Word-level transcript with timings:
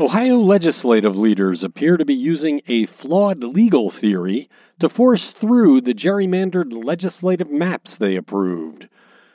Ohio 0.00 0.38
legislative 0.38 1.18
leaders 1.18 1.64
appear 1.64 1.96
to 1.96 2.04
be 2.04 2.14
using 2.14 2.60
a 2.68 2.86
flawed 2.86 3.42
legal 3.42 3.90
theory 3.90 4.48
to 4.78 4.88
force 4.88 5.32
through 5.32 5.80
the 5.80 5.92
gerrymandered 5.92 6.72
legislative 6.72 7.50
maps 7.50 7.96
they 7.96 8.14
approved. 8.14 8.88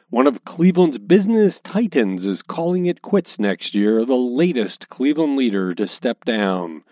One 0.09 0.25
of 0.25 0.45
Cleveland's 0.45 0.99
business 0.99 1.59
titans 1.59 2.25
is 2.25 2.41
calling 2.41 2.85
it 2.85 3.01
quits 3.01 3.37
next 3.37 3.75
year, 3.75 4.05
the 4.05 4.15
latest 4.15 4.87
Cleveland 4.87 5.35
leader 5.35 5.75
to 5.75 5.85
step 5.85 6.23
down. 6.23 6.85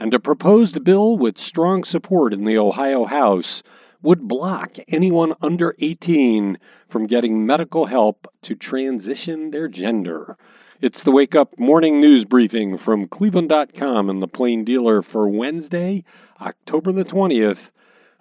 And 0.00 0.12
a 0.12 0.18
proposed 0.18 0.82
bill 0.82 1.16
with 1.16 1.38
strong 1.38 1.84
support 1.84 2.32
in 2.32 2.44
the 2.44 2.58
Ohio 2.58 3.04
House 3.04 3.62
would 4.02 4.26
block 4.26 4.78
anyone 4.88 5.34
under 5.40 5.76
18 5.78 6.58
from 6.88 7.06
getting 7.06 7.46
medical 7.46 7.86
help 7.86 8.26
to 8.42 8.56
transition 8.56 9.52
their 9.52 9.68
gender. 9.68 10.36
It's 10.82 11.04
the 11.04 11.12
Wake 11.12 11.36
Up 11.36 11.56
Morning 11.60 12.00
News 12.00 12.24
Briefing 12.24 12.76
from 12.76 13.06
Cleveland.com 13.06 14.10
and 14.10 14.20
the 14.20 14.26
Plain 14.26 14.64
Dealer 14.64 15.00
for 15.00 15.28
Wednesday, 15.28 16.02
October 16.40 16.90
the 16.90 17.04
20th. 17.04 17.70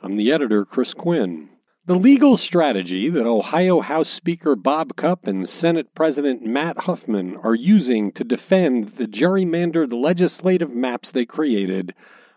I'm 0.04 0.16
the 0.16 0.32
editor, 0.32 0.64
Chris 0.64 0.94
Quinn. 0.94 1.50
The 1.88 1.96
legal 1.96 2.38
strategy 2.38 3.10
that 3.10 3.26
Ohio 3.26 3.80
House 3.80 4.10
Speaker 4.10 4.56
Bob 4.56 4.96
Cupp 4.96 5.26
and 5.26 5.50
Senate 5.50 5.96
President 5.96 6.44
Matt 6.44 6.82
Huffman 6.82 7.36
are 7.38 7.56
using 7.56 8.12
to 8.12 8.24
defend 8.24 8.90
the 8.90 9.08
gerrymandered 9.08 9.92
legislative 9.92 10.70
maps 10.70 11.10
they 11.10 11.26
created 11.26 11.96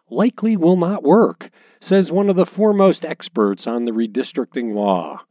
likely 0.09 0.57
will 0.57 0.79
not 0.79 1.03
work, 1.03 1.51
says 1.81 2.11
one 2.11 2.31
of 2.31 2.37
the 2.37 2.47
foremost 2.47 3.05
experts 3.05 3.67
on 3.67 3.85
the 3.85 3.93
redistricting 3.93 4.73
law. 4.73 5.27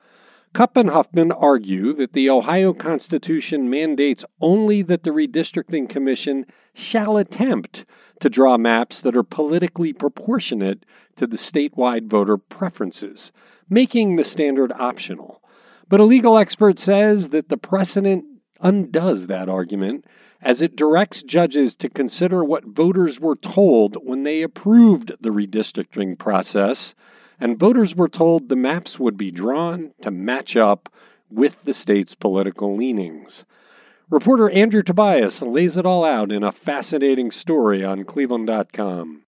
Cupp 0.54 0.78
and 0.78 0.92
Huffman 0.92 1.32
argue 1.32 1.94
that 1.94 2.14
the 2.14 2.30
Ohio 2.30 2.74
Constitution 2.74 3.72
mandates 3.72 4.24
only 4.40 4.84
that 4.84 5.02
the 5.02 5.10
Redistricting 5.10 5.90
Commission 5.90 6.46
shall 6.76 7.18
attempt 7.18 7.86
to 8.20 8.30
draw 8.30 8.60
maps 8.60 9.00
that 9.00 9.16
are 9.16 9.24
politically 9.24 9.94
proportionate 9.94 10.86
to 11.16 11.26
the 11.26 11.38
statewide 11.38 12.08
voter 12.08 12.38
preferences, 12.38 13.32
making 13.68 14.16
the 14.16 14.24
standard 14.24 14.72
optional. 14.74 15.42
But 15.90 16.00
a 16.00 16.04
legal 16.04 16.38
expert 16.38 16.78
says 16.78 17.30
that 17.30 17.50
the 17.50 17.58
precedent 17.58 18.24
undoes 18.62 19.26
that 19.26 19.50
argument 19.50 20.06
as 20.40 20.62
it 20.62 20.76
directs 20.76 21.24
judges 21.24 21.76
to 21.78 21.90
consider 21.90 22.44
what 22.44 22.66
voters 22.66 23.20
were 23.20 23.36
told 23.36 23.98
when 24.04 24.22
they 24.22 24.44
approved 24.44 25.14
the 25.20 25.30
redistricting 25.30 26.16
process 26.16 26.94
and 27.44 27.60
voters 27.60 27.94
were 27.94 28.08
told 28.08 28.48
the 28.48 28.56
maps 28.56 28.98
would 28.98 29.18
be 29.18 29.30
drawn 29.30 29.92
to 30.02 30.10
match 30.10 30.56
up 30.56 30.88
with 31.30 31.62
the 31.66 31.74
state's 31.74 32.16
political 32.16 32.74
leanings. 32.74 33.44
Reporter 34.10 34.50
Andrew 34.52 34.82
Tobias 34.82 35.42
lays 35.42 35.76
it 35.76 35.86
all 35.86 36.06
out 36.06 36.32
in 36.32 36.42
a 36.42 36.54
fascinating 36.54 37.32
story 37.32 37.84
on 37.84 38.06
Cleveland.com. 38.06 39.24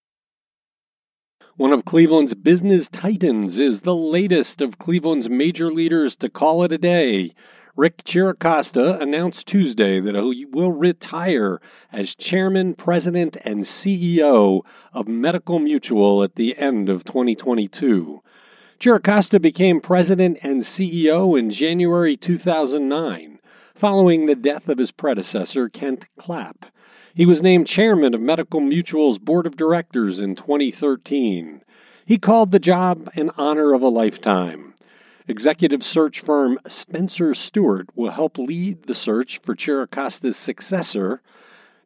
One 1.57 1.73
of 1.73 1.83
Cleveland's 1.83 2.35
business 2.35 2.87
titans 2.87 3.59
is 3.59 3.81
the 3.81 3.95
latest 3.95 4.61
of 4.61 4.79
Cleveland's 4.79 5.27
major 5.27 5.69
leaders 5.69 6.15
to 6.17 6.29
call 6.29 6.63
it 6.63 6.71
a 6.71 6.77
day 6.77 7.33
Rick 7.77 8.05
Chiricosta 8.05 9.01
announced 9.01 9.47
Tuesday 9.47 9.99
that 9.99 10.15
he 10.15 10.45
will 10.45 10.71
retire 10.71 11.59
as 11.91 12.15
chairman, 12.15 12.73
president, 12.73 13.35
and 13.43 13.63
CEO 13.63 14.61
of 14.93 15.09
Medical 15.09 15.59
Mutual 15.59 16.23
at 16.23 16.35
the 16.35 16.57
end 16.57 16.87
of 16.87 17.03
2022. 17.03 18.21
Chiricosta 18.79 19.41
became 19.41 19.81
president 19.81 20.37
and 20.41 20.61
CEO 20.61 21.37
in 21.37 21.51
January 21.51 22.15
2009, 22.15 23.39
following 23.73 24.25
the 24.25 24.35
death 24.35 24.69
of 24.69 24.77
his 24.77 24.91
predecessor, 24.91 25.67
Kent 25.67 26.05
Clapp. 26.17 26.67
He 27.13 27.25
was 27.25 27.41
named 27.41 27.67
chairman 27.67 28.13
of 28.13 28.21
Medical 28.21 28.61
Mutual's 28.61 29.19
board 29.19 29.45
of 29.45 29.57
directors 29.57 30.17
in 30.19 30.35
2013. 30.35 31.61
He 32.05 32.17
called 32.19 32.53
the 32.53 32.59
job 32.59 33.09
an 33.15 33.31
honor 33.37 33.73
of 33.73 33.81
a 33.81 33.89
lifetime. 33.89 34.74
Executive 35.27 35.83
search 35.83 36.19
firm 36.19 36.59
Spencer 36.67 37.33
Stuart 37.33 37.89
will 37.95 38.11
help 38.11 38.37
lead 38.37 38.83
the 38.83 38.93
search 38.93 39.39
for 39.39 39.55
Chiricosta's 39.55 40.37
successor. 40.37 41.23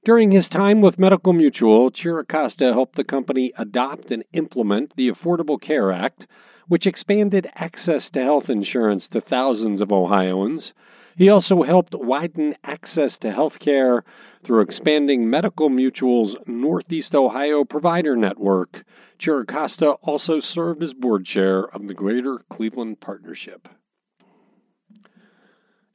During 0.04 0.32
his 0.32 0.50
time 0.50 0.82
with 0.82 1.00
Medical 1.00 1.32
Mutual, 1.32 1.90
Chiricosta 1.90 2.74
helped 2.74 2.96
the 2.96 3.06
company 3.06 3.54
adopt 3.58 4.12
and 4.12 4.26
implement 4.34 4.98
the 4.98 5.10
Affordable 5.10 5.60
Care 5.60 5.90
Act, 5.90 6.28
which 6.68 6.86
expanded 6.86 7.50
access 7.56 8.10
to 8.10 8.22
health 8.22 8.50
insurance 8.50 9.08
to 9.08 9.22
thousands 9.22 9.80
of 9.80 9.90
Ohioans. 9.90 10.74
He 11.20 11.28
also 11.28 11.64
helped 11.64 11.96
widen 11.96 12.56
access 12.64 13.18
to 13.18 13.34
health 13.34 13.60
care 13.60 14.06
through 14.42 14.62
expanding 14.62 15.30
Medical 15.30 15.68
Mutual's 15.68 16.38
Northeast 16.48 17.14
Ohio 17.14 17.66
provider 17.66 18.16
network. 18.16 18.86
Chiricosta 19.20 19.98
also 20.02 20.40
served 20.40 20.82
as 20.82 20.94
board 20.94 21.26
chair 21.26 21.66
of 21.76 21.90
the 21.90 21.94
Greater 21.94 22.38
Cleveland 22.50 23.02
Partnership. 23.02 23.68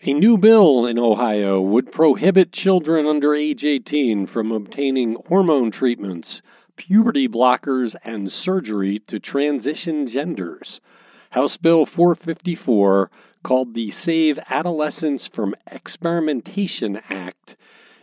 A 0.02 0.12
new 0.12 0.36
bill 0.36 0.84
in 0.84 0.98
Ohio 0.98 1.58
would 1.58 1.90
prohibit 1.90 2.52
children 2.52 3.06
under 3.06 3.34
age 3.34 3.64
18 3.64 4.26
from 4.26 4.52
obtaining 4.52 5.16
hormone 5.28 5.70
treatments, 5.70 6.42
puberty 6.76 7.26
blockers, 7.26 7.96
and 8.04 8.30
surgery 8.30 8.98
to 9.06 9.18
transition 9.18 10.06
genders. 10.06 10.82
House 11.30 11.56
Bill 11.56 11.86
454 11.86 13.10
called 13.44 13.74
the 13.74 13.90
Save 13.90 14.40
Adolescents 14.50 15.28
from 15.28 15.54
Experimentation 15.70 17.00
Act 17.10 17.56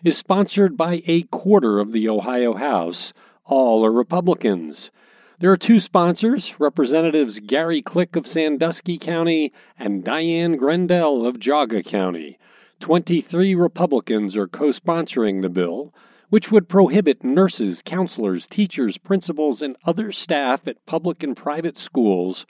is 0.03 0.15
sponsored 0.15 0.77
by 0.77 1.01
a 1.07 1.23
quarter 1.23 1.79
of 1.79 1.91
the 1.91 2.07
Ohio 2.07 2.53
House. 2.53 3.11
All 3.45 3.83
are 3.83 3.91
Republicans. 3.91 4.91
There 5.39 5.51
are 5.51 5.57
two 5.57 5.79
sponsors 5.79 6.59
Representatives 6.59 7.39
Gary 7.39 7.81
Click 7.81 8.15
of 8.15 8.27
Sandusky 8.27 8.99
County 8.99 9.51
and 9.79 10.03
Diane 10.03 10.57
Grendell 10.57 11.25
of 11.25 11.39
Geauga 11.39 11.83
County. 11.83 12.37
23 12.79 13.55
Republicans 13.55 14.35
are 14.35 14.47
co 14.47 14.67
sponsoring 14.67 15.41
the 15.41 15.49
bill, 15.49 15.91
which 16.29 16.51
would 16.51 16.69
prohibit 16.69 17.23
nurses, 17.23 17.81
counselors, 17.81 18.47
teachers, 18.47 18.99
principals, 18.99 19.63
and 19.63 19.75
other 19.85 20.11
staff 20.11 20.67
at 20.67 20.85
public 20.85 21.23
and 21.23 21.35
private 21.35 21.79
schools 21.79 22.45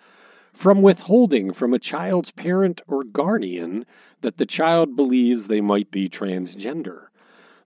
from 0.54 0.82
withholding 0.82 1.54
from 1.54 1.74
a 1.74 1.80
child's 1.80 2.32
parent 2.32 2.82
or 2.88 3.04
guardian 3.04 3.86
that 4.22 4.38
the 4.38 4.46
child 4.46 4.96
believes 4.96 5.48
they 5.48 5.62
might 5.62 5.92
be 5.92 6.10
transgender. 6.10 7.08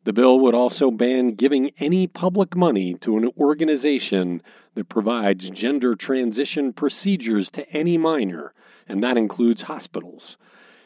The 0.05 0.13
bill 0.13 0.39
would 0.39 0.53
also 0.53 0.91
ban 0.91 1.33
giving 1.33 1.71
any 1.79 2.05
public 2.05 2.55
money 2.55 2.93
to 2.95 3.17
an 3.17 3.31
organization 3.39 4.41
that 4.75 4.87
provides 4.87 5.49
gender 5.49 5.95
transition 5.95 6.73
procedures 6.73 7.49
to 7.51 7.67
any 7.71 7.97
minor, 7.97 8.53
and 8.87 9.03
that 9.03 9.17
includes 9.17 9.63
hospitals. 9.63 10.37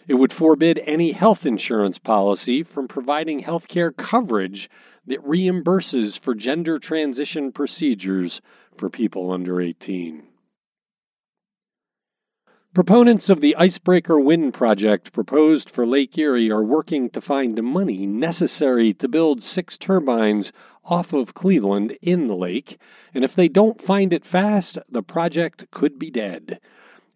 It 0.07 0.13
would 0.13 0.31
forbid 0.31 0.81
any 0.85 1.11
health 1.11 1.45
insurance 1.45 1.99
policy 1.99 2.63
from 2.63 2.87
providing 2.87 3.39
health 3.39 3.67
care 3.67 3.91
coverage 3.91 4.69
that 5.05 5.23
reimburses 5.23 6.17
for 6.17 6.33
gender 6.33 6.79
transition 6.79 7.51
procedures 7.51 8.41
for 8.75 8.89
people 8.89 9.31
under 9.31 9.59
18. 9.59 10.28
Proponents 12.71 13.29
of 13.29 13.41
the 13.41 13.55
Icebreaker 13.55 14.19
Wind 14.19 14.53
project 14.53 15.11
proposed 15.11 15.71
for 15.71 15.87
Lake 15.87 16.15
Erie 16.19 16.51
are 16.51 16.63
working 16.63 17.09
to 17.09 17.19
find 17.19 17.55
the 17.55 17.63
money 17.63 18.05
necessary 18.05 18.93
to 18.93 19.07
build 19.07 19.41
six 19.41 19.75
turbines 19.75 20.51
off 20.85 21.11
of 21.11 21.33
Cleveland 21.33 21.97
in 22.03 22.27
the 22.27 22.35
lake, 22.35 22.77
and 23.11 23.25
if 23.25 23.33
they 23.33 23.47
don't 23.47 23.81
find 23.81 24.13
it 24.13 24.23
fast, 24.23 24.77
the 24.87 25.01
project 25.01 25.65
could 25.71 25.97
be 25.97 26.11
dead. 26.11 26.59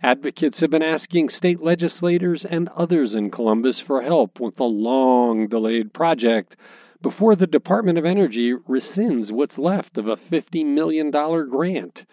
Advocates 0.01 0.59
have 0.61 0.71
been 0.71 0.81
asking 0.81 1.29
state 1.29 1.61
legislators 1.61 2.43
and 2.43 2.67
others 2.69 3.13
in 3.13 3.29
Columbus 3.29 3.79
for 3.79 4.01
help 4.01 4.39
with 4.39 4.55
the 4.55 4.63
long 4.63 5.47
delayed 5.47 5.93
project 5.93 6.55
before 6.99 7.35
the 7.35 7.45
Department 7.45 7.99
of 7.99 8.05
Energy 8.05 8.55
rescinds 8.55 9.31
what's 9.31 9.59
left 9.59 9.99
of 9.99 10.07
a 10.07 10.15
$50 10.15 10.65
million 10.65 11.11
grant. 11.11 12.05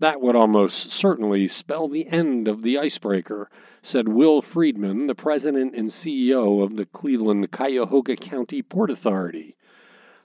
That 0.00 0.20
would 0.20 0.36
almost 0.36 0.92
certainly 0.92 1.48
spell 1.48 1.88
the 1.88 2.06
end 2.06 2.46
of 2.46 2.62
the 2.62 2.78
icebreaker, 2.78 3.50
said 3.82 4.08
Will 4.08 4.40
Friedman, 4.40 5.08
the 5.08 5.14
president 5.14 5.74
and 5.74 5.88
CEO 5.88 6.62
of 6.62 6.76
the 6.76 6.86
Cleveland 6.86 7.50
Cuyahoga 7.50 8.14
County 8.14 8.62
Port 8.62 8.90
Authority. 8.90 9.56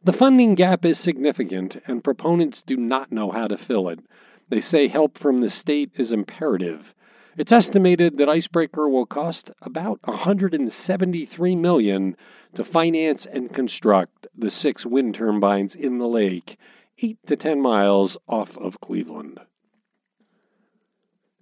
The 0.03 0.13
funding 0.13 0.53
gap 0.53 0.85
is 0.85 0.99
significant, 0.99 1.81
and 1.87 2.03
proponents 2.03 2.61
do 2.61 2.77
not 2.77 3.11
know 3.11 3.31
how 3.31 3.47
to 3.47 3.57
fill 3.57 3.89
it. 3.89 4.01
They 4.49 4.61
say 4.61 4.87
help 4.87 5.17
from 5.17 5.37
the 5.37 5.49
state 5.49 5.91
is 5.95 6.11
imperative. 6.11 6.93
It's 7.35 7.51
estimated 7.51 8.19
that 8.19 8.29
Icebreaker 8.29 8.87
will 8.87 9.07
cost 9.07 9.49
about 9.59 9.99
173 10.03 11.55
million 11.55 12.15
to 12.53 12.63
finance 12.63 13.25
and 13.25 13.51
construct 13.51 14.27
the 14.37 14.51
six 14.51 14.85
wind 14.85 15.15
turbines 15.15 15.73
in 15.73 15.97
the 15.97 16.07
lake, 16.07 16.59
8 16.99 17.17
to 17.25 17.35
10 17.35 17.59
miles 17.59 18.17
off 18.27 18.55
of 18.59 18.79
Cleveland. 18.79 19.39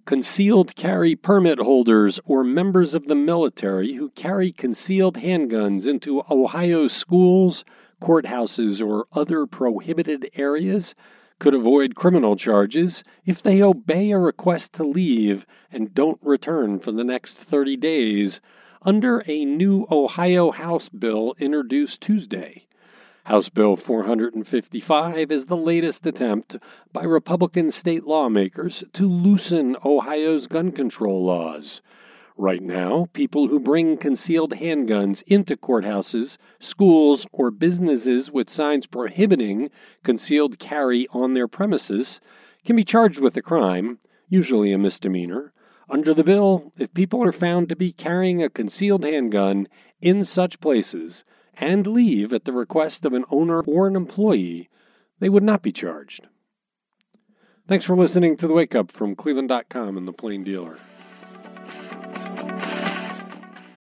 Concealed 0.04 0.74
carry 0.74 1.14
permit 1.14 1.60
holders 1.60 2.18
or 2.24 2.42
members 2.42 2.92
of 2.92 3.06
the 3.06 3.14
military 3.14 3.92
who 3.92 4.10
carry 4.10 4.50
concealed 4.50 5.14
handguns 5.14 5.86
into 5.86 6.24
Ohio 6.28 6.88
schools, 6.88 7.64
courthouses, 8.00 8.84
or 8.84 9.06
other 9.12 9.46
prohibited 9.46 10.28
areas 10.34 10.96
could 11.38 11.54
avoid 11.54 11.94
criminal 11.94 12.34
charges 12.34 13.04
if 13.24 13.40
they 13.40 13.62
obey 13.62 14.10
a 14.10 14.18
request 14.18 14.72
to 14.72 14.82
leave 14.82 15.46
and 15.70 15.94
don't 15.94 16.18
return 16.20 16.80
for 16.80 16.90
the 16.90 17.04
next 17.04 17.38
30 17.38 17.76
days 17.76 18.40
under 18.82 19.22
a 19.28 19.44
new 19.44 19.86
Ohio 19.88 20.50
House 20.50 20.88
bill 20.88 21.36
introduced 21.38 22.00
Tuesday. 22.00 22.66
House 23.26 23.48
Bill 23.48 23.76
455 23.76 25.30
is 25.30 25.46
the 25.46 25.56
latest 25.56 26.04
attempt 26.04 26.56
by 26.92 27.04
Republican 27.04 27.70
state 27.70 28.02
lawmakers 28.02 28.82
to 28.94 29.08
loosen 29.08 29.76
Ohio's 29.84 30.48
gun 30.48 30.72
control 30.72 31.24
laws. 31.24 31.82
Right 32.36 32.60
now, 32.60 33.06
people 33.12 33.46
who 33.46 33.60
bring 33.60 33.96
concealed 33.96 34.54
handguns 34.54 35.22
into 35.28 35.56
courthouses, 35.56 36.36
schools, 36.58 37.24
or 37.30 37.52
businesses 37.52 38.32
with 38.32 38.50
signs 38.50 38.86
prohibiting 38.88 39.70
concealed 40.02 40.58
carry 40.58 41.06
on 41.12 41.34
their 41.34 41.46
premises 41.46 42.20
can 42.64 42.74
be 42.74 42.84
charged 42.84 43.20
with 43.20 43.36
a 43.36 43.42
crime, 43.42 44.00
usually 44.28 44.72
a 44.72 44.78
misdemeanor. 44.78 45.52
Under 45.88 46.12
the 46.12 46.24
bill, 46.24 46.72
if 46.76 46.92
people 46.92 47.22
are 47.22 47.30
found 47.30 47.68
to 47.68 47.76
be 47.76 47.92
carrying 47.92 48.42
a 48.42 48.50
concealed 48.50 49.04
handgun 49.04 49.68
in 50.00 50.24
such 50.24 50.58
places 50.58 51.22
and 51.62 51.86
leave 51.86 52.32
at 52.32 52.44
the 52.44 52.52
request 52.52 53.04
of 53.04 53.12
an 53.12 53.24
owner 53.30 53.62
or 53.62 53.86
an 53.86 53.94
employee, 53.94 54.68
they 55.20 55.28
would 55.28 55.44
not 55.44 55.62
be 55.62 55.70
charged. 55.70 56.26
Thanks 57.68 57.84
for 57.84 57.96
listening 57.96 58.36
to 58.38 58.48
the 58.48 58.52
Wake 58.52 58.74
Up 58.74 58.90
from 58.90 59.14
Cleveland.com 59.14 59.96
and 59.96 60.08
the 60.08 60.12
Plain 60.12 60.42
Dealer. 60.42 60.78